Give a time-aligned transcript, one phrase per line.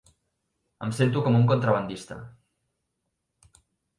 [0.85, 2.17] Em sento com un contrabandista.